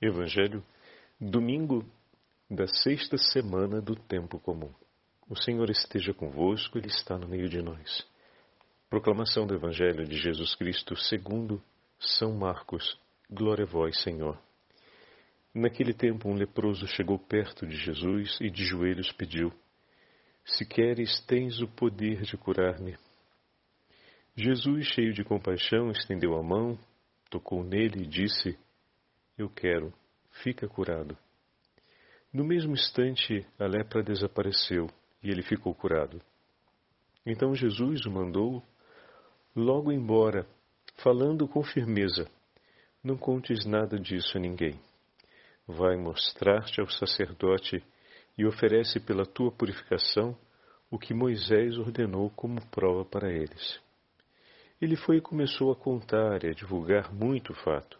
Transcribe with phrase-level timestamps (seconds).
[0.00, 0.62] Evangelho,
[1.18, 1.82] domingo
[2.50, 4.70] da sexta semana do tempo comum.
[5.26, 8.06] O Senhor esteja convosco, Ele está no meio de nós.
[8.90, 11.62] Proclamação do Evangelho de Jesus Cristo segundo
[11.98, 13.00] São Marcos.
[13.30, 14.38] Glória a vós, Senhor.
[15.54, 19.50] Naquele tempo um leproso chegou perto de Jesus e de joelhos pediu:
[20.44, 22.98] Se queres, tens o poder de curar-me.
[24.36, 26.78] Jesus, cheio de compaixão, estendeu a mão,
[27.30, 28.58] tocou nele e disse:
[29.36, 29.92] eu quero,
[30.42, 31.16] fica curado.
[32.32, 34.88] No mesmo instante, a lepra desapareceu
[35.22, 36.20] e ele ficou curado.
[37.24, 38.62] Então Jesus o mandou
[39.54, 40.46] logo embora,
[41.02, 42.28] falando com firmeza:
[43.02, 44.78] Não contes nada disso a ninguém.
[45.66, 47.82] Vai mostrar-te ao sacerdote
[48.38, 50.36] e oferece pela tua purificação
[50.90, 53.80] o que Moisés ordenou como prova para eles.
[54.80, 57.98] Ele foi e começou a contar e a divulgar muito o fato.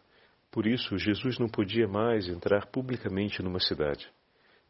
[0.56, 4.10] Por isso, Jesus não podia mais entrar publicamente numa cidade.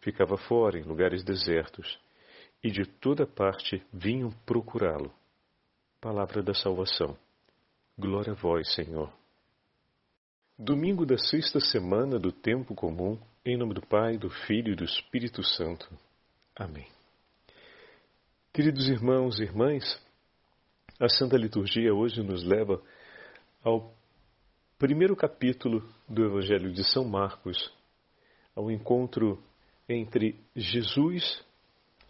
[0.00, 1.96] Ficava fora, em lugares desertos,
[2.60, 5.14] e de toda parte vinham procurá-lo.
[6.00, 7.16] Palavra da salvação.
[7.96, 9.12] Glória a vós, Senhor.
[10.58, 14.82] Domingo da sexta semana do tempo comum, em nome do Pai, do Filho e do
[14.82, 15.88] Espírito Santo.
[16.56, 16.88] Amém.
[18.52, 19.84] Queridos irmãos e irmãs,
[20.98, 22.82] a Santa Liturgia hoje nos leva
[23.62, 23.94] ao
[24.78, 27.72] primeiro capítulo do Evangelho de São Marcos,
[28.54, 29.42] ao encontro
[29.88, 31.42] entre Jesus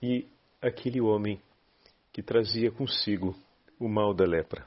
[0.02, 0.26] e
[0.60, 1.40] aquele homem
[2.12, 3.36] que trazia consigo
[3.78, 4.66] o mal da lepra.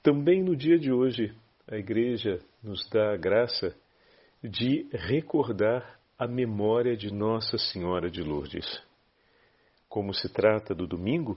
[0.00, 1.34] Também no dia de hoje,
[1.66, 3.74] a Igreja nos dá a graça
[4.40, 8.80] de recordar a memória de Nossa Senhora de Lourdes.
[9.88, 11.36] Como se trata do domingo,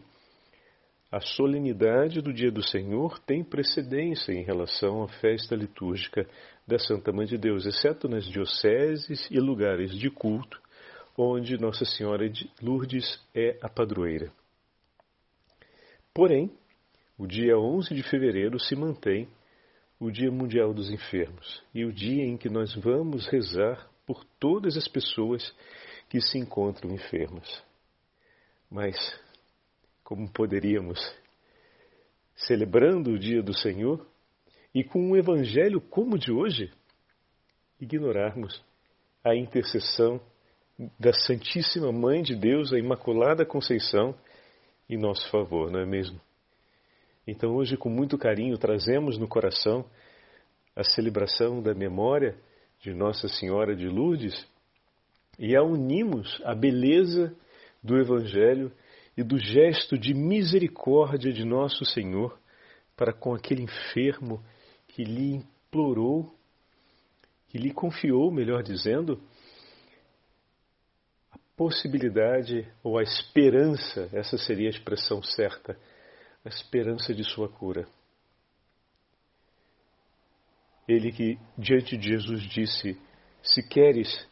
[1.14, 6.28] a solenidade do Dia do Senhor tem precedência em relação à festa litúrgica
[6.66, 10.60] da Santa Mãe de Deus, exceto nas dioceses e lugares de culto,
[11.16, 14.32] onde Nossa Senhora de Lourdes é a padroeira.
[16.12, 16.52] Porém,
[17.16, 19.30] o dia 11 de fevereiro se mantém
[20.00, 24.76] o Dia Mundial dos Enfermos e o dia em que nós vamos rezar por todas
[24.76, 25.56] as pessoas
[26.10, 27.64] que se encontram enfermas.
[28.68, 28.98] Mas
[30.04, 31.00] como poderíamos,
[32.36, 34.06] celebrando o dia do Senhor
[34.74, 36.72] e com um evangelho como o de hoje,
[37.80, 38.64] ignorarmos
[39.24, 40.20] a intercessão
[41.00, 44.16] da Santíssima Mãe de Deus, a Imaculada Conceição,
[44.90, 46.20] em nosso favor, não é mesmo?
[47.26, 49.86] Então, hoje, com muito carinho, trazemos no coração
[50.76, 52.36] a celebração da memória
[52.82, 54.46] de Nossa Senhora de Lourdes
[55.40, 57.34] e a unimos a beleza
[57.82, 58.72] do Evangelho
[59.16, 62.38] e do gesto de misericórdia de nosso Senhor
[62.96, 64.44] para com aquele enfermo
[64.88, 66.34] que lhe implorou,
[67.48, 69.22] que lhe confiou, melhor dizendo,
[71.32, 75.78] a possibilidade ou a esperança, essa seria a expressão certa,
[76.44, 77.88] a esperança de sua cura.
[80.88, 83.00] Ele que diante de Jesus disse:
[83.42, 84.28] Se queres,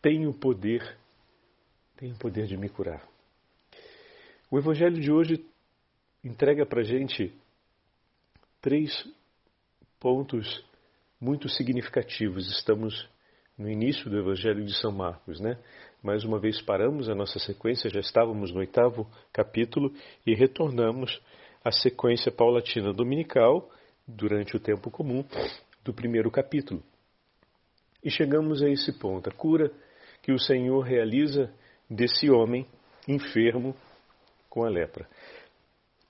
[0.00, 0.96] tenho poder,
[1.96, 3.15] tenho o poder de me curar.
[4.48, 5.44] O Evangelho de hoje
[6.22, 7.34] entrega para a gente
[8.60, 8.92] três
[9.98, 10.64] pontos
[11.20, 12.48] muito significativos.
[12.56, 13.08] Estamos
[13.58, 15.58] no início do Evangelho de São Marcos, né?
[16.00, 19.92] Mais uma vez paramos a nossa sequência, já estávamos no oitavo capítulo
[20.24, 21.20] e retornamos
[21.64, 23.68] à sequência paulatina dominical
[24.06, 25.24] durante o tempo comum
[25.82, 26.80] do primeiro capítulo.
[28.00, 29.72] E chegamos a esse ponto, a cura
[30.22, 31.52] que o Senhor realiza
[31.90, 32.64] desse homem
[33.08, 33.74] enfermo
[34.56, 35.06] com a lepra.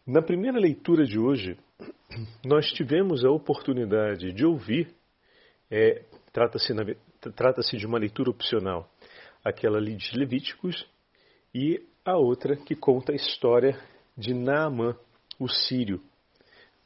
[0.07, 1.59] Na primeira leitura de hoje,
[2.47, 4.95] nós tivemos a oportunidade de ouvir,
[5.69, 6.73] é, trata-se
[7.35, 8.89] trata de uma leitura opcional,
[9.45, 10.87] aquela de Levíticos
[11.53, 13.77] e a outra que conta a história
[14.17, 14.97] de Naamã,
[15.41, 16.01] o sírio,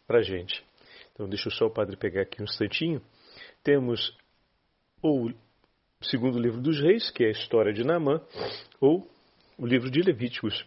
[0.07, 0.65] para a gente.
[1.13, 3.03] Então, deixa só o padre pegar aqui um instantinho.
[3.63, 4.17] Temos
[5.03, 8.23] ou o segundo livro dos reis, que é a história de Naamã,
[8.81, 9.07] ou
[9.59, 10.67] o livro de Levíticos,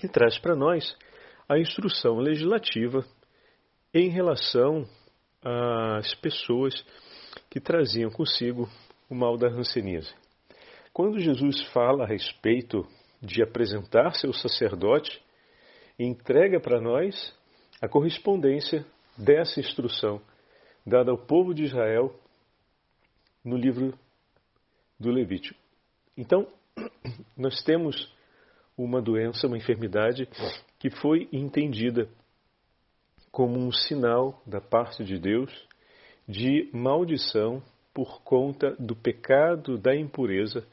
[0.00, 0.96] que traz para nós
[1.46, 3.04] a instrução legislativa
[3.92, 4.88] em relação
[5.44, 6.74] às pessoas
[7.50, 8.66] que traziam consigo
[9.10, 10.14] o mal da rancenise.
[10.90, 12.86] Quando Jesus fala a respeito
[13.20, 15.22] de apresentar seu sacerdote,
[15.98, 17.36] entrega para nós
[17.82, 18.86] a correspondência
[19.18, 20.18] dessa instrução
[20.86, 22.18] dada ao povo de Israel
[23.44, 23.92] no livro
[24.98, 25.60] do Levítico.
[26.16, 26.46] Então,
[27.36, 28.10] nós temos
[28.82, 30.26] uma doença, uma enfermidade
[30.78, 32.08] que foi entendida
[33.30, 35.50] como um sinal da parte de Deus
[36.26, 37.62] de maldição
[37.92, 40.66] por conta do pecado da impureza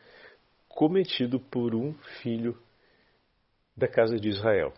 [0.70, 2.58] cometido por um filho
[3.76, 4.74] da casa de Israel.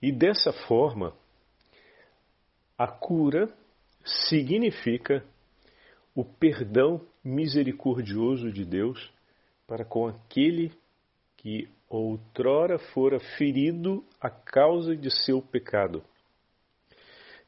[0.00, 1.12] E dessa forma,
[2.78, 3.52] a cura
[4.04, 5.24] significa
[6.14, 9.10] o perdão misericordioso de Deus
[9.66, 10.72] para com aquele
[11.42, 16.02] que outrora fora ferido a causa de seu pecado.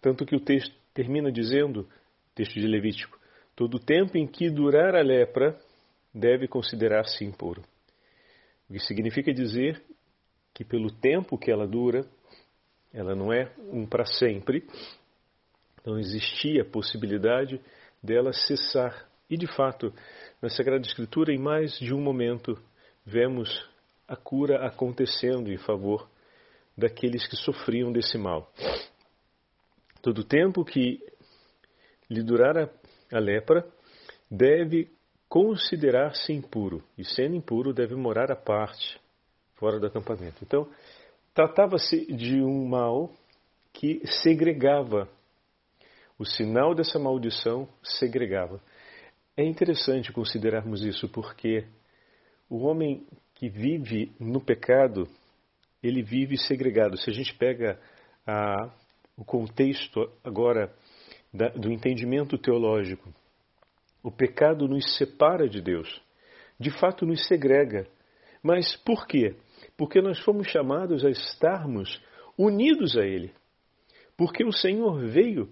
[0.00, 1.88] Tanto que o texto termina dizendo,
[2.34, 3.18] texto de Levítico,
[3.54, 5.58] todo tempo em que durar a lepra
[6.12, 7.62] deve considerar-se impuro.
[8.68, 9.82] O que significa dizer
[10.52, 12.04] que pelo tempo que ela dura,
[12.92, 14.66] ela não é um para sempre,
[15.84, 17.60] não existia a possibilidade
[18.02, 19.08] dela cessar.
[19.30, 19.92] E de fato,
[20.42, 22.60] na Sagrada Escritura, em mais de um momento,
[23.04, 23.68] vemos
[24.06, 26.08] a cura acontecendo em favor
[26.76, 28.52] daqueles que sofriam desse mal.
[30.02, 31.00] Todo tempo que
[32.10, 32.68] lhe durar a,
[33.12, 33.66] a lepra,
[34.30, 34.90] deve
[35.28, 39.00] considerar-se impuro, e sendo impuro, deve morar à parte,
[39.56, 40.36] fora do acampamento.
[40.42, 40.68] Então,
[41.32, 43.10] tratava-se de um mal
[43.72, 45.08] que segregava.
[46.18, 48.60] O sinal dessa maldição segregava.
[49.36, 51.66] É interessante considerarmos isso porque
[52.48, 53.04] o homem
[53.44, 55.06] que vive no pecado,
[55.82, 56.96] ele vive segregado.
[56.96, 57.78] Se a gente pega
[58.26, 58.70] a,
[59.18, 60.74] o contexto agora
[61.32, 63.12] da, do entendimento teológico,
[64.02, 66.00] o pecado nos separa de Deus.
[66.58, 67.86] De fato, nos segrega.
[68.42, 69.36] Mas por quê?
[69.76, 72.00] Porque nós fomos chamados a estarmos
[72.38, 73.30] unidos a Ele.
[74.16, 75.50] Porque o Senhor veio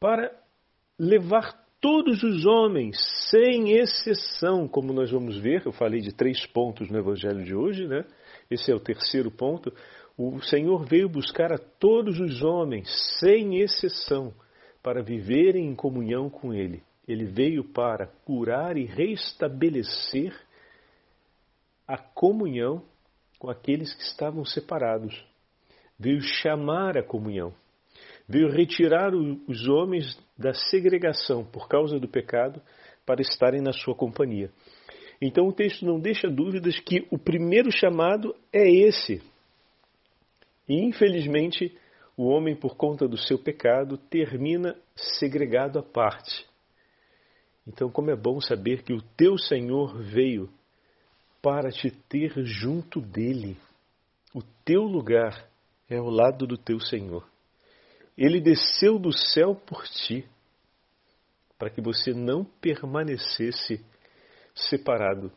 [0.00, 0.34] para
[0.98, 2.96] levar todos os homens,
[3.30, 7.86] sem exceção, como nós vamos ver, eu falei de três pontos no Evangelho de hoje,
[7.86, 8.04] né?
[8.50, 9.72] Esse é o terceiro ponto.
[10.16, 12.88] O Senhor veio buscar a todos os homens,
[13.20, 14.32] sem exceção,
[14.82, 16.82] para viverem em comunhão com Ele.
[17.06, 20.34] Ele veio para curar e restabelecer
[21.86, 22.82] a comunhão
[23.38, 25.24] com aqueles que estavam separados.
[25.98, 27.54] Veio chamar a comunhão
[28.28, 32.60] veio retirar os homens da segregação por causa do pecado
[33.06, 34.50] para estarem na sua companhia.
[35.20, 39.22] Então o texto não deixa dúvidas que o primeiro chamado é esse.
[40.68, 41.74] E infelizmente,
[42.16, 46.46] o homem, por conta do seu pecado, termina segregado à parte.
[47.66, 50.50] Então, como é bom saber que o teu Senhor veio
[51.40, 53.56] para te ter junto dele.
[54.34, 55.48] O teu lugar
[55.88, 57.26] é ao lado do teu Senhor.
[58.18, 60.28] Ele desceu do céu por ti,
[61.56, 63.80] para que você não permanecesse
[64.52, 65.32] separado,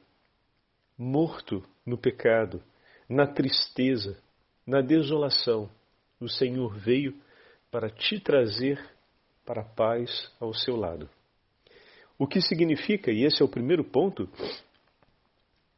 [0.97, 2.59] morto no pecado,
[3.07, 4.19] na tristeza,
[4.65, 5.69] na desolação.
[6.19, 7.15] O Senhor veio
[7.69, 8.83] para te trazer
[9.45, 11.07] para a paz ao seu lado.
[12.17, 14.27] O que significa, e esse é o primeiro ponto,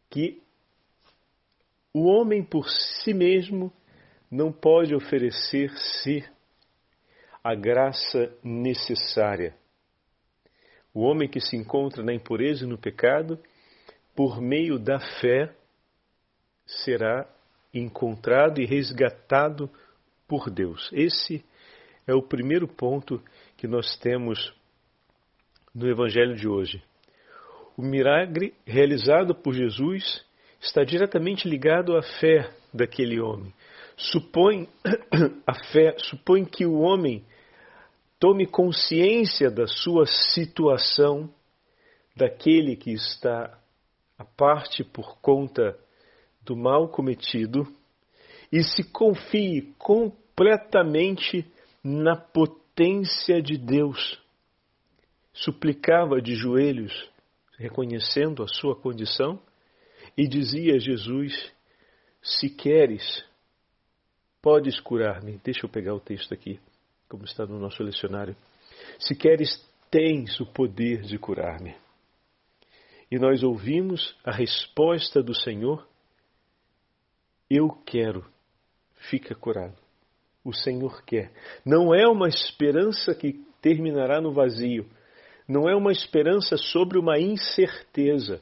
[0.09, 0.41] que
[1.93, 3.73] o homem por si mesmo
[4.31, 6.32] não pode oferecer-se
[7.43, 9.53] a graça necessária.
[10.93, 13.37] O homem que se encontra na impureza e no pecado,
[14.15, 15.53] por meio da fé,
[16.65, 17.27] será
[17.73, 19.69] encontrado e resgatado
[20.27, 20.89] por Deus.
[20.93, 21.43] Esse
[22.07, 23.21] é o primeiro ponto
[23.57, 24.53] que nós temos
[25.73, 26.81] no Evangelho de hoje.
[27.75, 30.23] O milagre realizado por Jesus
[30.61, 33.53] está diretamente ligado à fé daquele homem.
[33.97, 34.69] Supõe
[35.47, 37.25] a fé, supõe que o homem
[38.23, 41.29] Tome consciência da sua situação,
[42.15, 43.59] daquele que está
[44.17, 45.77] à parte por conta
[46.41, 47.67] do mal cometido
[48.49, 51.45] e se confie completamente
[51.83, 54.17] na potência de Deus.
[55.33, 56.93] Suplicava de joelhos,
[57.57, 59.37] reconhecendo a sua condição,
[60.15, 61.51] e dizia a Jesus:
[62.21, 63.25] Se queres,
[64.41, 65.41] podes curar-me.
[65.43, 66.57] Deixa eu pegar o texto aqui
[67.13, 68.35] como está no nosso lecionário.
[68.97, 71.75] Se queres, tens o poder de curar-me.
[73.11, 75.87] E nós ouvimos a resposta do Senhor:
[77.47, 78.25] Eu quero,
[79.11, 79.77] fica curado.
[80.43, 81.31] O Senhor quer.
[81.63, 84.89] Não é uma esperança que terminará no vazio.
[85.47, 88.41] Não é uma esperança sobre uma incerteza.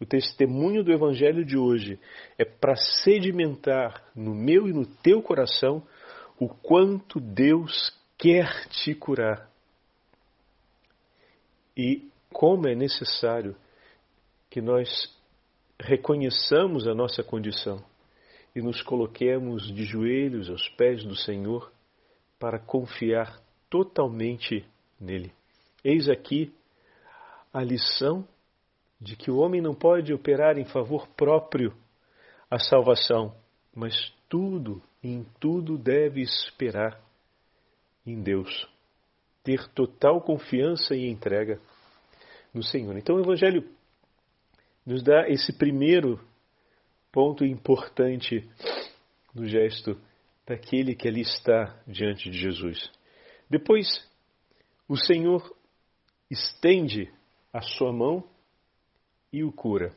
[0.00, 2.00] O testemunho do Evangelho de hoje
[2.38, 5.82] é para sedimentar no meu e no teu coração
[6.38, 9.50] o quanto Deus quer te curar.
[11.76, 13.56] E como é necessário
[14.50, 14.88] que nós
[15.78, 17.84] reconheçamos a nossa condição
[18.54, 21.70] e nos coloquemos de joelhos aos pés do Senhor
[22.38, 24.64] para confiar totalmente
[24.98, 25.32] nele.
[25.84, 26.54] Eis aqui
[27.52, 28.26] a lição
[28.98, 31.74] de que o homem não pode operar em favor próprio
[32.50, 33.34] a salvação,
[33.74, 33.94] mas
[34.28, 37.05] tudo, em tudo deve esperar
[38.06, 38.68] em Deus,
[39.42, 41.60] ter total confiança e entrega
[42.54, 42.96] no Senhor.
[42.96, 43.68] Então o Evangelho
[44.84, 46.20] nos dá esse primeiro
[47.10, 48.48] ponto importante
[49.34, 50.00] no gesto
[50.46, 52.90] daquele que ali está diante de Jesus.
[53.50, 53.86] Depois,
[54.88, 55.54] o Senhor
[56.30, 57.12] estende
[57.52, 58.24] a sua mão
[59.32, 59.94] e o cura,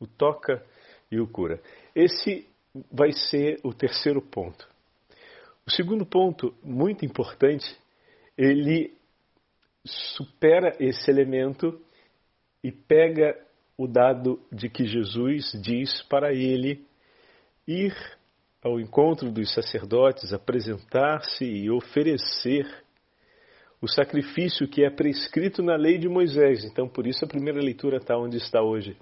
[0.00, 0.64] o toca
[1.10, 1.62] e o cura.
[1.94, 2.48] Esse
[2.90, 4.71] vai ser o terceiro ponto.
[5.66, 7.76] O segundo ponto, muito importante,
[8.36, 8.92] ele
[9.84, 11.80] supera esse elemento
[12.62, 13.36] e pega
[13.76, 16.84] o dado de que Jesus diz para ele
[17.66, 17.94] ir
[18.62, 22.66] ao encontro dos sacerdotes, apresentar-se e oferecer
[23.80, 26.64] o sacrifício que é prescrito na lei de Moisés.
[26.64, 28.96] Então, por isso a primeira leitura está onde está hoje.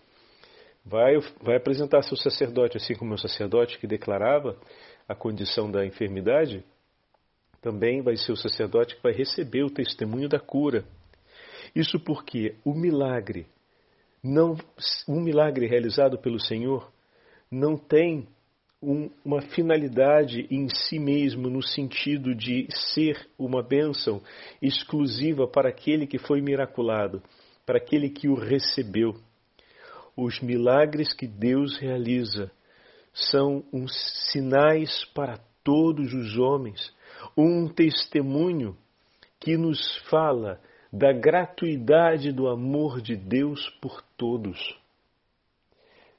[0.83, 4.57] Vai, vai apresentar-se o sacerdote, assim como o sacerdote que declarava
[5.11, 6.65] a condição da enfermidade,
[7.61, 10.85] também vai ser o sacerdote que vai receber o testemunho da cura.
[11.75, 13.45] Isso porque o milagre,
[14.23, 14.57] não,
[15.09, 16.93] um milagre realizado pelo Senhor,
[17.51, 18.29] não tem
[18.81, 24.23] um, uma finalidade em si mesmo, no sentido de ser uma bênção
[24.63, 27.21] exclusiva para aquele que foi miraculado,
[27.67, 29.17] para aquele que o recebeu.
[30.17, 32.49] Os milagres que Deus realiza
[33.13, 33.93] são uns
[34.31, 36.95] sinais para todos os homens,
[37.37, 38.77] um testemunho
[39.39, 40.61] que nos fala
[40.93, 44.59] da gratuidade do amor de Deus por todos.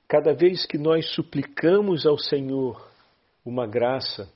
[0.08, 2.90] Cada vez que nós suplicamos ao Senhor
[3.46, 4.32] uma graça,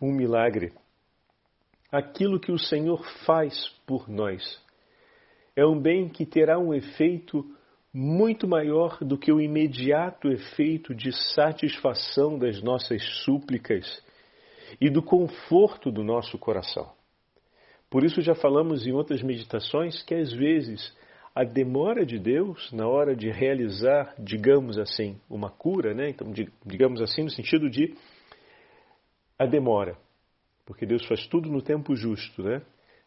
[0.00, 0.72] um milagre,
[1.90, 4.64] aquilo que o Senhor faz por nós
[5.56, 7.55] é um bem que terá um efeito
[7.98, 14.04] muito maior do que o imediato efeito de satisfação das nossas súplicas
[14.78, 16.92] e do conforto do nosso coração.
[17.88, 20.94] Por isso já falamos em outras meditações que às vezes
[21.34, 26.10] a demora de Deus na hora de realizar, digamos assim, uma cura, né?
[26.10, 26.30] Então,
[26.66, 27.94] digamos assim, no sentido de
[29.38, 29.96] a demora,
[30.66, 32.60] porque Deus faz tudo no tempo justo, né?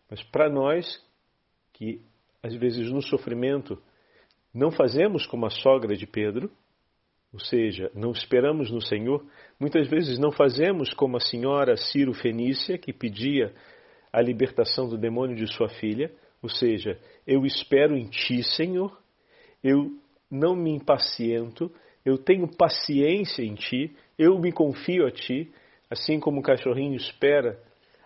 [0.09, 0.99] Mas para nós
[1.73, 2.01] que
[2.41, 3.79] às vezes no sofrimento
[4.53, 6.51] não fazemos como a sogra de Pedro,
[7.31, 9.23] ou seja, não esperamos no Senhor,
[9.59, 13.53] muitas vezes não fazemos como a senhora Ciro Fenícia, que pedia
[14.11, 18.99] a libertação do demônio de sua filha, ou seja, eu espero em Ti, Senhor,
[19.63, 19.91] eu
[20.31, 21.71] não me impaciento,
[22.03, 25.51] eu tenho paciência em Ti, eu me confio a Ti,
[25.89, 27.61] assim como o cachorrinho espera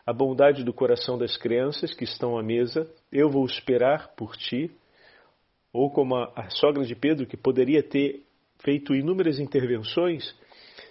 [0.05, 4.69] a bondade do coração das crianças que estão à mesa, eu vou esperar por Ti.
[5.74, 8.22] Ou como a, a sogra de Pedro, que poderia ter
[8.63, 10.34] feito inúmeras intervenções,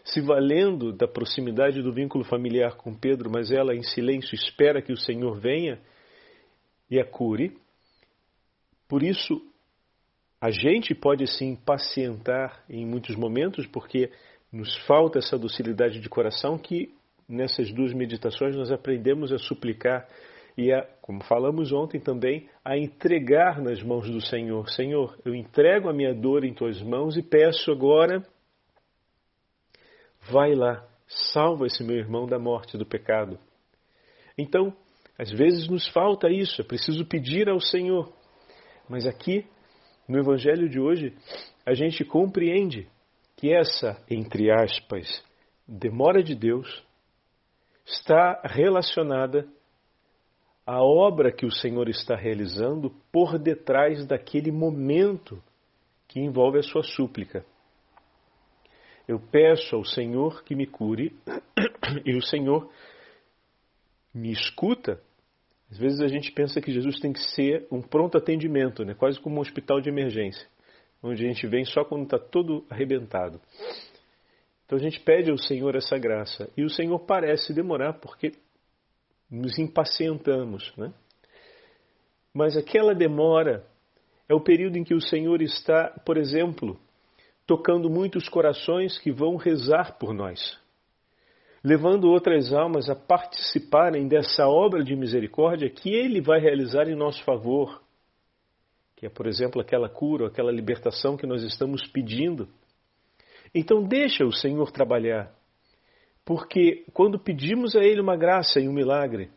[0.05, 4.93] se valendo da proximidade do vínculo familiar com Pedro, mas ela em silêncio espera que
[4.93, 5.81] o Senhor venha
[6.91, 7.57] e a cure.
[8.89, 9.41] Por isso,
[10.41, 14.11] a gente pode se impacientar em muitos momentos, porque
[14.53, 16.93] nos falta essa docilidade de coração que
[17.29, 20.07] nessas duas meditações nós aprendemos a suplicar
[20.57, 24.69] e a, como falamos ontem também, a entregar nas mãos do Senhor.
[24.71, 28.23] Senhor, eu entrego a minha dor em tuas mãos e peço agora,
[30.31, 30.87] vai lá,
[31.33, 33.39] salva esse meu irmão da morte do pecado.
[34.37, 34.75] Então,
[35.19, 38.13] às vezes nos falta isso, é preciso pedir ao Senhor.
[38.89, 39.47] Mas aqui,
[40.09, 41.15] no Evangelho de hoje,
[41.65, 42.89] a gente compreende
[43.37, 45.25] que essa, entre aspas,
[45.67, 46.85] demora de Deus
[47.85, 49.47] está relacionada
[50.73, 55.43] à obra que o Senhor está realizando por detrás daquele momento
[56.09, 57.45] que envolve a sua súplica.
[59.07, 61.15] Eu peço ao Senhor que me cure
[62.07, 62.71] e o Senhor
[64.15, 64.99] me escuta
[65.71, 68.93] às vezes a gente pensa que Jesus tem que ser um pronto atendimento, né?
[68.93, 70.47] quase como um hospital de emergência,
[71.03, 73.41] onde a gente vem só quando está todo arrebentado.
[74.67, 78.33] Então a gente pede ao Senhor essa graça e o Senhor parece demorar porque
[79.33, 80.73] nos impacientamos.
[80.77, 80.93] Né?
[82.33, 83.67] Mas aquela demora
[84.29, 86.79] é o período em que o Senhor está, por exemplo,
[87.47, 90.61] tocando muitos corações que vão rezar por nós
[91.65, 97.23] levando outras almas a participarem dessa obra de misericórdia que Ele vai realizar em nosso
[97.25, 97.81] favor,
[98.97, 102.49] que é, por exemplo, aquela cura, aquela libertação que nós estamos pedindo.
[103.55, 105.33] Então, deixa o Senhor trabalhar,
[106.25, 109.31] porque quando pedimos a Ele uma graça e um milagre,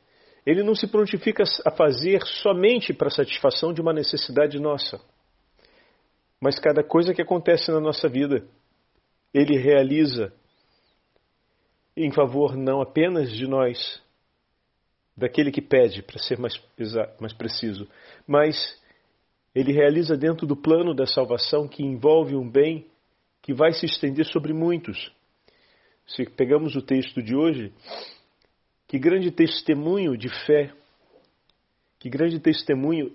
[0.45, 4.99] Ele não se prontifica a fazer somente para satisfação de uma necessidade nossa.
[6.39, 8.45] mas cada coisa que acontece na nossa vida,
[9.33, 10.31] Ele realiza
[11.97, 14.01] em favor não apenas de nós,
[15.15, 16.61] daquele que pede, para ser mais,
[17.19, 17.87] mais preciso,
[18.27, 18.55] mas
[19.55, 22.85] Ele realiza dentro do plano da salvação que envolve um bem
[23.41, 25.11] que vai se estender sobre muitos.
[26.07, 27.73] Se pegamos o texto de hoje,
[28.87, 30.71] que grande testemunho de fé,
[31.99, 33.11] que grande testemunho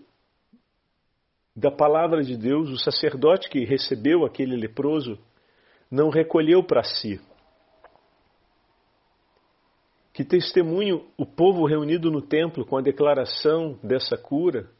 [1.54, 5.18] da palavra de Deus, o sacerdote que recebeu aquele leproso
[5.90, 7.20] não recolheu para si.
[10.12, 14.70] Que testemunho o povo reunido no templo com a declaração dessa cura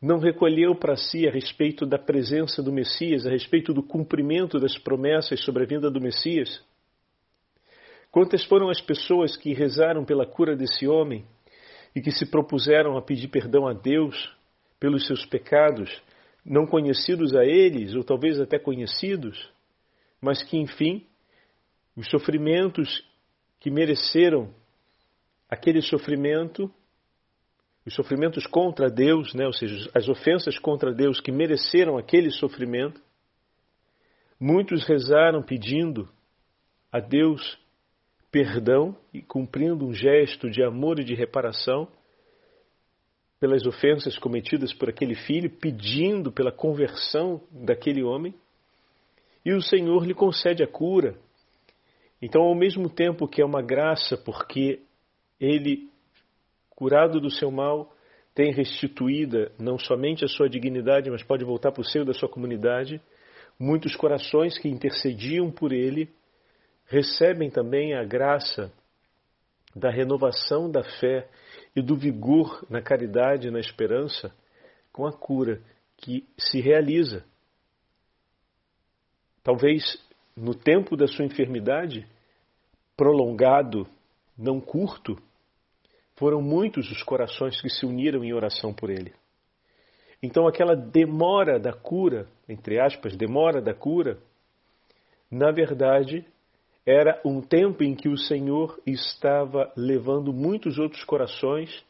[0.00, 4.78] não recolheu para si a respeito da presença do Messias, a respeito do cumprimento das
[4.78, 6.62] promessas sobre a vinda do Messias?
[8.10, 11.24] Quantas foram as pessoas que rezaram pela cura desse homem
[11.94, 14.34] e que se propuseram a pedir perdão a Deus
[14.80, 15.90] pelos seus pecados,
[16.44, 19.50] não conhecidos a eles, ou talvez até conhecidos,
[20.20, 21.06] mas que, enfim,
[21.96, 23.04] os sofrimentos
[23.60, 24.52] que mereceram
[25.48, 26.72] aquele sofrimento,
[27.86, 33.00] os sofrimentos contra Deus, né, ou seja, as ofensas contra Deus que mereceram aquele sofrimento,
[34.38, 36.08] muitos rezaram pedindo
[36.90, 37.58] a Deus
[38.30, 41.88] perdão e cumprindo um gesto de amor e de reparação
[43.40, 48.34] pelas ofensas cometidas por aquele filho, pedindo pela conversão daquele homem,
[49.44, 51.16] e o Senhor lhe concede a cura.
[52.20, 54.82] Então, ao mesmo tempo que é uma graça, porque
[55.40, 55.88] ele,
[56.68, 57.90] curado do seu mal,
[58.34, 62.28] tem restituída não somente a sua dignidade, mas pode voltar para o seio da sua
[62.28, 63.00] comunidade,
[63.58, 66.10] muitos corações que intercediam por ele
[66.90, 68.72] recebem também a graça
[69.74, 71.28] da renovação da fé
[71.74, 74.34] e do vigor na caridade e na esperança
[74.92, 75.62] com a cura
[75.96, 77.24] que se realiza.
[79.44, 80.04] Talvez
[80.36, 82.08] no tempo da sua enfermidade,
[82.96, 83.86] prolongado,
[84.36, 85.16] não curto,
[86.16, 89.14] foram muitos os corações que se uniram em oração por ele.
[90.20, 94.18] Então, aquela demora da cura, entre aspas, demora da cura,
[95.30, 96.26] na verdade,
[96.90, 101.84] era um tempo em que o Senhor estava levando muitos outros corações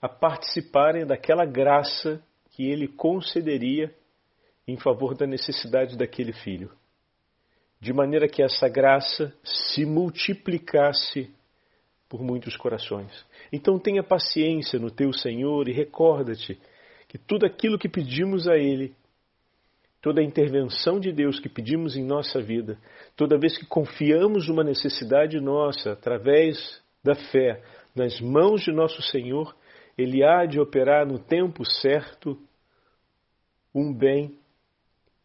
[0.00, 3.94] a participarem daquela graça que ele concederia
[4.66, 6.70] em favor da necessidade daquele filho.
[7.78, 11.30] De maneira que essa graça se multiplicasse
[12.08, 13.12] por muitos corações.
[13.52, 16.58] Então tenha paciência no teu Senhor e recorda-te
[17.06, 18.94] que tudo aquilo que pedimos a Ele
[20.06, 22.78] toda a intervenção de Deus que pedimos em nossa vida,
[23.16, 27.60] toda vez que confiamos uma necessidade nossa através da fé
[27.92, 29.52] nas mãos de nosso Senhor,
[29.98, 32.38] Ele há de operar no tempo certo
[33.74, 34.38] um bem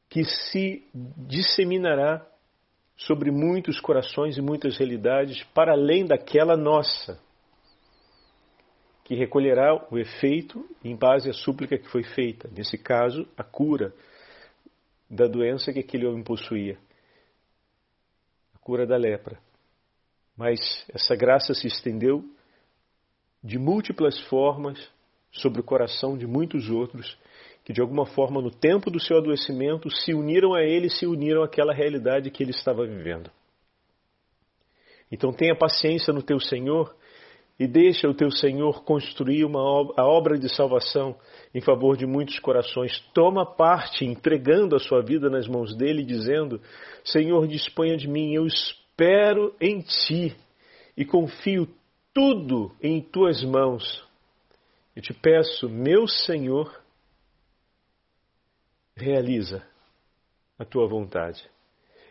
[0.10, 0.84] que se
[1.28, 2.26] disseminará
[2.98, 7.20] sobre muitos corações e muitas realidades para além daquela nossa,
[9.04, 13.94] que recolherá o efeito em base à súplica que foi feita, nesse caso, a cura
[15.12, 16.78] da doença que aquele homem possuía
[18.56, 19.38] a cura da lepra.
[20.38, 20.60] Mas
[20.94, 22.24] essa graça se estendeu
[23.44, 24.80] de múltiplas formas
[25.32, 27.18] sobre o coração de muitos outros
[27.66, 31.44] que, de alguma forma, no tempo do seu adoecimento, se uniram a ele, se uniram
[31.44, 33.30] àquela realidade que ele estava vivendo.
[35.12, 36.96] Então tenha paciência no teu Senhor
[37.62, 41.16] e deixa o teu Senhor construir uma obra, a obra de salvação
[41.54, 43.00] em favor de muitos corações.
[43.14, 46.60] Toma parte, entregando a sua vida nas mãos dele, dizendo:
[47.04, 50.36] Senhor, disponha de mim, eu espero em ti
[50.98, 51.68] e confio
[52.12, 54.04] tudo em tuas mãos.
[54.96, 56.82] Eu te peço, meu Senhor,
[58.98, 59.62] realiza
[60.58, 61.48] a tua vontade.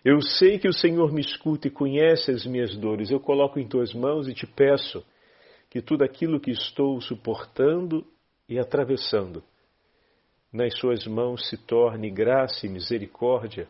[0.05, 3.11] Eu sei que o Senhor me escuta e conhece as minhas dores.
[3.11, 5.05] Eu coloco em tuas mãos e te peço
[5.71, 8.05] que tudo aquilo que estou suportando
[8.49, 9.43] e atravessando
[10.53, 13.69] nas suas mãos se torne graça e misericórdia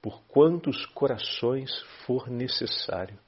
[0.00, 1.70] por quantos corações
[2.06, 3.18] for necessário.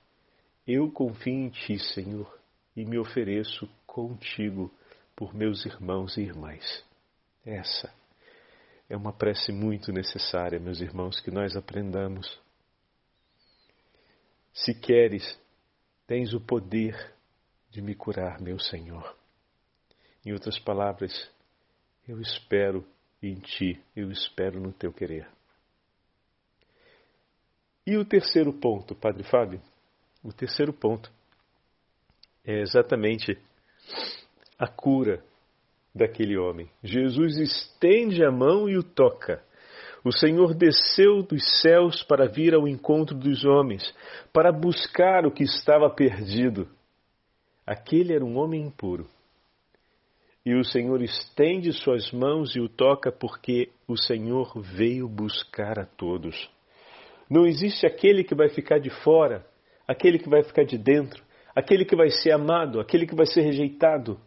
[0.67, 2.39] Eu confio em Ti, Senhor,
[2.75, 4.73] e me ofereço contigo
[5.15, 6.85] por meus irmãos e irmãs.
[7.45, 7.93] Essa
[8.89, 12.41] é uma prece muito necessária, meus irmãos, que nós aprendamos.
[14.53, 15.39] Se queres,
[16.07, 17.16] tens o poder
[17.77, 19.15] de me curar, meu Senhor.
[20.25, 21.31] Em outras palavras,
[22.09, 22.83] eu espero
[23.23, 25.29] em Ti, eu espero no Teu querer.
[27.87, 29.61] E o terceiro ponto, Padre Fábio?
[30.25, 31.13] O terceiro ponto
[32.47, 33.39] é exatamente
[34.59, 35.23] a cura
[35.95, 36.71] daquele homem.
[36.83, 39.45] Jesus estende a mão e o toca.
[40.03, 43.95] O Senhor desceu dos céus para vir ao encontro dos homens,
[44.33, 46.75] para buscar o que estava perdido.
[47.67, 49.09] Aquele era um homem impuro.
[50.45, 55.85] E o Senhor estende suas mãos e o toca, porque o Senhor veio buscar a
[55.85, 56.49] todos.
[57.29, 59.45] Não existe aquele que vai ficar de fora,
[59.89, 61.21] aquele que vai ficar de dentro,
[61.53, 64.21] aquele que vai ser amado, aquele que vai ser rejeitado.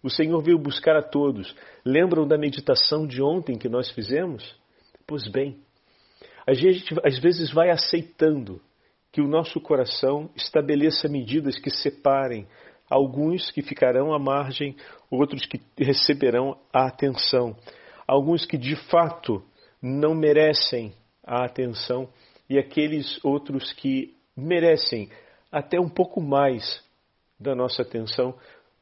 [0.00, 1.56] O Senhor veio buscar a todos.
[1.84, 4.54] Lembram da meditação de ontem que nós fizemos?
[5.04, 5.58] Pois bem,
[6.46, 8.60] a gente às vezes vai aceitando
[9.10, 12.46] que o nosso coração estabeleça medidas que separem
[12.88, 14.76] alguns que ficarão à margem,
[15.10, 17.56] outros que receberão a atenção,
[18.06, 19.42] alguns que de fato
[19.80, 20.92] não merecem
[21.22, 22.08] a atenção
[22.48, 25.08] e aqueles outros que merecem
[25.50, 26.82] até um pouco mais
[27.38, 28.34] da nossa atenção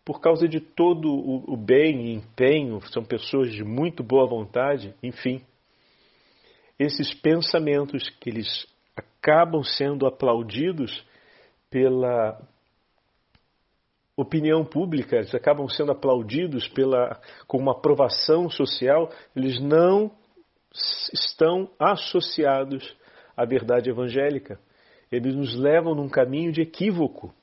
[0.05, 5.41] por causa de todo o, bem e empenho, são pessoas de muito boa vontade, enfim.
[6.77, 11.07] Esses pensamentos que eles acabam sendo aplaudidos
[11.71, 12.37] pela
[14.23, 20.11] opinião pública, eles acabam sendo aplaudidos pela, com uma aprovação social, eles não
[21.13, 22.97] estão associados
[23.37, 24.59] à verdade evangélica.
[25.11, 27.35] Eles nos levam num caminho de equívoco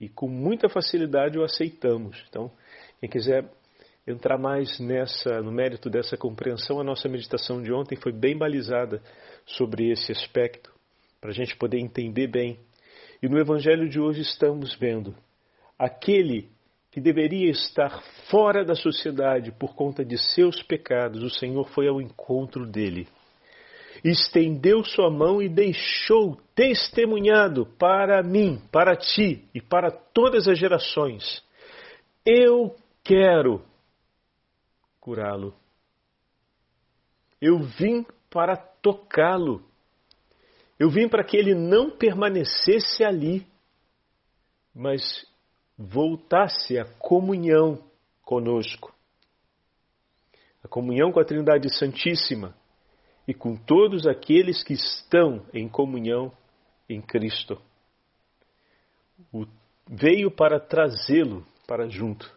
[0.00, 2.24] e com muita facilidade o aceitamos.
[2.28, 2.50] Então,
[3.00, 3.50] quem quiser
[4.06, 9.02] entrar mais nessa, no mérito dessa compreensão, a nossa meditação de ontem foi bem balizada
[9.44, 10.72] sobre esse aspecto,
[11.20, 12.58] para a gente poder entender bem.
[13.20, 15.14] E no Evangelho de hoje estamos vendo
[15.78, 16.48] aquele
[16.90, 22.00] que deveria estar fora da sociedade por conta de seus pecados, o Senhor foi ao
[22.00, 23.06] encontro dele
[24.04, 31.44] estendeu sua mão e deixou testemunhado para mim, para ti e para todas as gerações.
[32.24, 33.64] Eu quero
[35.00, 35.54] curá-lo.
[37.40, 39.62] Eu vim para tocá-lo.
[40.78, 43.46] Eu vim para que ele não permanecesse ali,
[44.74, 45.26] mas
[45.78, 47.82] voltasse à comunhão
[48.22, 48.92] conosco.
[50.62, 52.54] A comunhão com a Trindade Santíssima
[53.26, 56.32] e com todos aqueles que estão em comunhão
[56.88, 57.60] em Cristo.
[59.32, 59.46] O,
[59.86, 62.30] veio para trazê-lo para junto,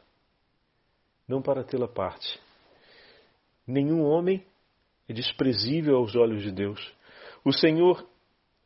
[1.28, 2.40] não para tê-la parte.
[3.66, 4.46] Nenhum homem
[5.08, 6.94] é desprezível aos olhos de Deus.
[7.44, 8.06] O Senhor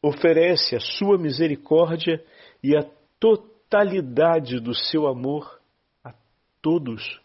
[0.01, 2.23] oferece a sua misericórdia
[2.63, 2.83] e a
[3.69, 5.59] totalidade do seu amor
[6.03, 6.13] a
[6.61, 7.19] todos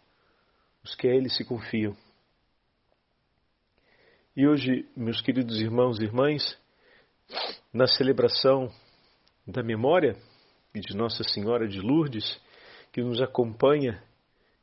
[0.83, 1.97] os que a Ele se confiam.
[4.37, 6.59] E hoje, meus queridos irmãos e irmãs,
[7.73, 8.71] na celebração
[9.47, 10.17] da memória
[10.75, 12.41] de Nossa Senhora de Lourdes,
[12.93, 14.03] que nos acompanha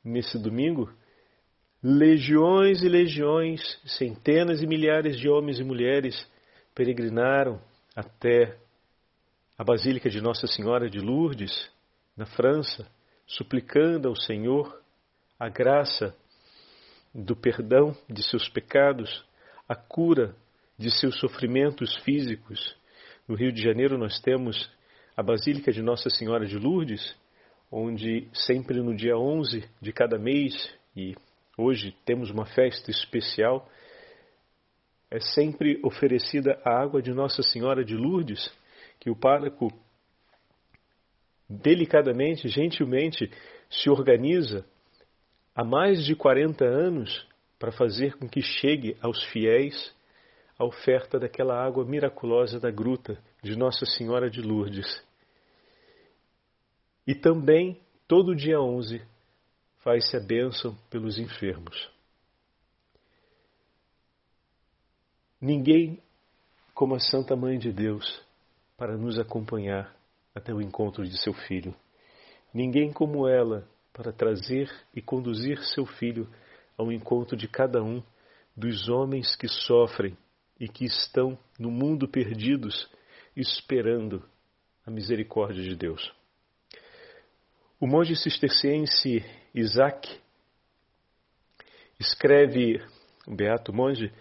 [0.04, 0.92] nesse domingo,
[1.84, 6.16] legiões e legiões, centenas e milhares de homens e mulheres
[6.74, 7.62] peregrinaram
[7.96, 8.58] até
[9.58, 11.72] a Basílica de Nossa Senhora de Lourdes,
[12.16, 12.88] na França,
[13.26, 14.80] suplicando ao Senhor
[15.40, 16.16] a graça
[17.12, 19.26] do perdão de seus pecados
[19.68, 20.36] a cura
[20.78, 22.78] de seus sofrimentos físicos.
[23.28, 24.70] No Rio de Janeiro nós temos
[25.16, 27.16] a Basílica de Nossa Senhora de Lourdes,
[27.72, 31.16] onde sempre no dia 11 de cada mês, e
[31.58, 33.68] hoje temos uma festa especial,
[35.10, 38.52] é sempre oferecida a água de Nossa Senhora de Lourdes,
[39.00, 39.72] que o pároco
[41.50, 43.32] delicadamente, gentilmente
[43.70, 44.66] se organiza
[45.56, 49.96] há mais de 40 anos para fazer com que chegue aos fiéis
[50.58, 55.04] a oferta daquela água miraculosa da gruta de Nossa Senhora de Lourdes.
[57.06, 59.02] E também, todo dia 11,
[59.78, 61.90] faz-se a bênção pelos enfermos.
[65.40, 66.02] Ninguém
[66.74, 68.27] como a Santa Mãe de Deus
[68.78, 69.92] para nos acompanhar
[70.36, 71.76] até o encontro de seu filho.
[72.54, 76.30] Ninguém como ela para trazer e conduzir seu filho
[76.78, 78.04] ao encontro de cada um
[78.56, 80.16] dos homens que sofrem
[80.60, 82.88] e que estão no mundo perdidos,
[83.36, 84.24] esperando
[84.86, 86.14] a misericórdia de Deus.
[87.80, 90.20] O monge cisterciense Isaac
[92.00, 92.80] escreve,
[93.28, 94.12] o beato monge,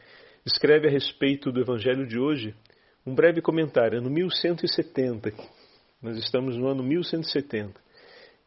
[0.44, 2.54] escreve a respeito do evangelho de hoje
[3.06, 5.32] um breve comentário, no 1170.
[6.02, 7.80] Nós estamos no ano 1170.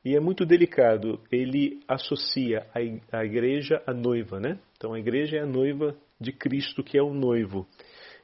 [0.03, 2.67] E é muito delicado, ele associa
[3.11, 4.59] a igreja à noiva, né?
[4.77, 7.65] Então a igreja é a noiva de Cristo, que é o noivo.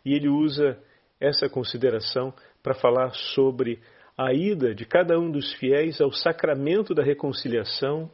[0.06, 0.78] E ele usa
[1.20, 3.80] essa consideração para falar sobre
[4.18, 8.10] a ida de cada um dos fiéis ao sacramento da reconciliação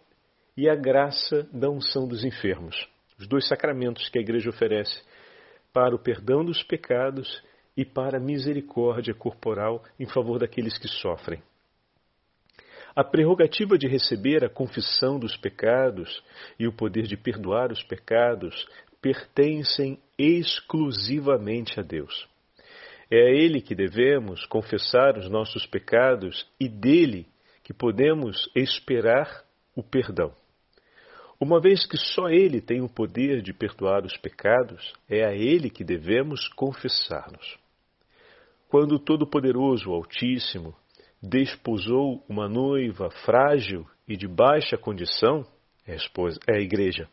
[0.56, 2.88] e a graça da unção dos enfermos.
[3.20, 5.02] Os dois sacramentos que a igreja oferece
[5.74, 7.44] para o perdão dos pecados
[7.76, 11.42] e para misericórdia corporal em favor daqueles que sofrem.
[12.94, 16.22] A prerrogativa de receber a confissão dos pecados
[16.60, 18.68] e o poder de perdoar os pecados
[19.02, 22.28] pertencem exclusivamente a Deus.
[23.10, 27.28] É a Ele que devemos confessar os nossos pecados e dele
[27.64, 29.44] que podemos esperar
[29.76, 30.34] o perdão.
[31.40, 35.70] Uma vez que só Ele tem o poder de perdoar os pecados, é a Ele
[35.70, 37.61] que devemos confessar-nos.
[38.72, 40.74] Quando o Todo-Poderoso, Altíssimo,
[41.22, 45.46] desposou uma noiva frágil e de baixa condição,
[45.86, 45.98] é
[46.48, 47.10] é a igreja,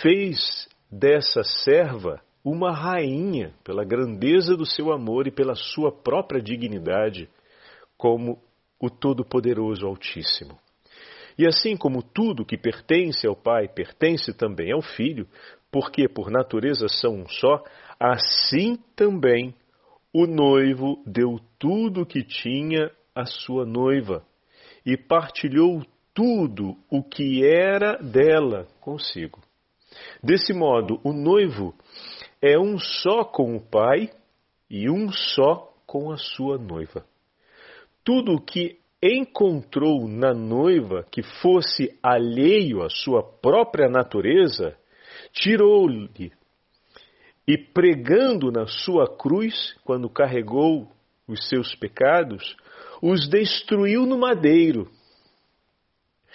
[0.00, 7.28] fez dessa serva uma rainha pela grandeza do seu amor e pela sua própria dignidade,
[7.96, 8.40] como
[8.80, 10.56] o Todo-Poderoso Altíssimo.
[11.36, 15.26] E assim como tudo que pertence ao Pai pertence também ao Filho,
[15.72, 17.64] porque por natureza são um só,
[17.98, 19.52] assim também
[20.12, 24.24] o noivo deu tudo o que tinha à sua noiva
[24.84, 29.40] e partilhou tudo o que era dela consigo.
[30.22, 31.74] Desse modo, o noivo
[32.40, 34.10] é um só com o Pai
[34.70, 37.04] e um só com a sua noiva.
[38.04, 44.76] Tudo o que encontrou na noiva que fosse alheio à sua própria natureza,
[45.32, 46.32] tirou-lhe
[47.48, 50.92] e pregando na sua cruz, quando carregou
[51.26, 52.54] os seus pecados,
[53.00, 54.86] os destruiu no madeiro.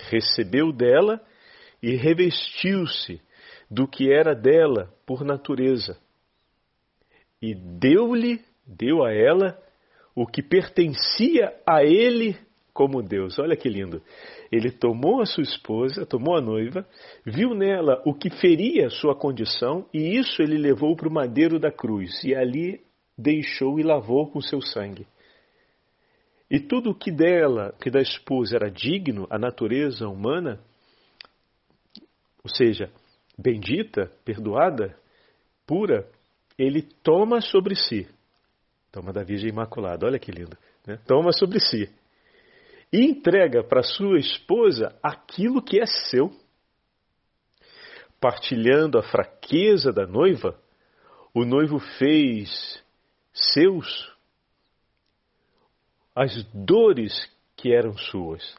[0.10, 1.24] Recebeu dela
[1.84, 3.22] e revestiu-se
[3.70, 6.00] do que era dela por natureza.
[7.40, 9.62] E deu-lhe, deu a ela,
[10.16, 12.36] o que pertencia a ele
[12.74, 13.38] como Deus.
[13.38, 14.02] Olha que lindo.
[14.54, 16.88] Ele tomou a sua esposa, tomou a noiva,
[17.26, 21.72] viu nela o que feria sua condição e isso ele levou para o madeiro da
[21.72, 22.80] cruz e ali
[23.18, 25.08] deixou e lavou com seu sangue.
[26.52, 30.60] E tudo o que dela, que da esposa era digno, a natureza humana,
[32.44, 32.92] ou seja,
[33.36, 34.96] bendita, perdoada,
[35.66, 36.08] pura,
[36.60, 38.08] ele toma sobre si.
[38.92, 40.56] Toma da Virgem Imaculada, olha que lindo.
[40.86, 41.00] Né?
[41.08, 41.90] Toma sobre si
[42.94, 46.32] e entrega para sua esposa aquilo que é seu.
[48.22, 50.56] Partilhando a fraqueza da noiva,
[51.34, 52.80] o noivo fez
[53.34, 54.14] seus
[56.16, 58.56] as dores que eram suas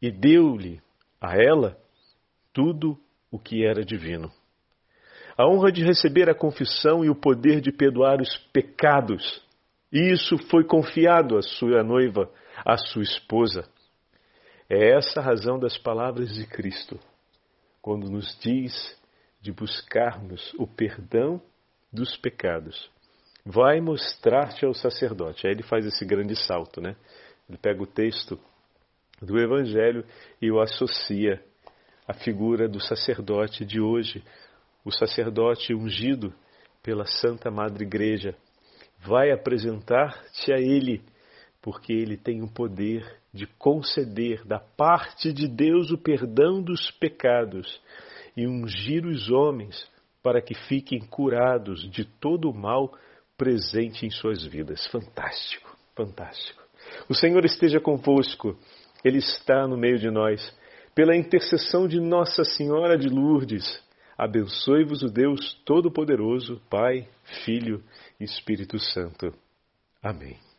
[0.00, 0.82] e deu-lhe
[1.20, 1.78] a ela
[2.52, 2.98] tudo
[3.30, 4.32] o que era divino.
[5.38, 9.40] A honra de receber a confissão e o poder de perdoar os pecados.
[9.92, 12.28] Isso foi confiado à sua noiva
[12.64, 13.68] a sua esposa.
[14.68, 16.98] É essa a razão das palavras de Cristo,
[17.80, 18.72] quando nos diz
[19.40, 21.42] de buscarmos o perdão
[21.92, 22.90] dos pecados.
[23.44, 25.46] Vai mostrar-te ao sacerdote.
[25.46, 26.96] Aí ele faz esse grande salto, né?
[27.48, 28.38] Ele pega o texto
[29.20, 30.04] do Evangelho
[30.40, 31.42] e o associa
[32.06, 34.24] à figura do sacerdote de hoje,
[34.84, 36.32] o sacerdote ungido
[36.82, 38.34] pela Santa Madre Igreja.
[39.00, 41.02] Vai apresentar-te a ele
[41.62, 47.80] porque ele tem o poder de conceder da parte de Deus o perdão dos pecados
[48.36, 49.88] e ungir os homens
[50.22, 52.92] para que fiquem curados de todo o mal
[53.36, 54.86] presente em suas vidas.
[54.88, 56.62] Fantástico, fantástico.
[57.08, 58.58] O Senhor esteja convosco,
[59.04, 60.54] Ele está no meio de nós.
[60.94, 63.82] Pela intercessão de Nossa Senhora de Lourdes,
[64.18, 67.08] abençoe-vos o Deus Todo-Poderoso, Pai,
[67.44, 67.82] Filho
[68.20, 69.32] e Espírito Santo.
[70.02, 70.51] Amém.